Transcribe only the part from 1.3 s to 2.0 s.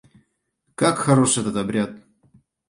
этот обряд!